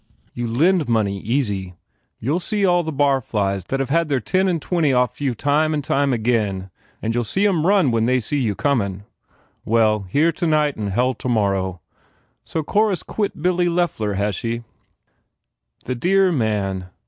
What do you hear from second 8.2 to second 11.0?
you comin. Well, here tonight and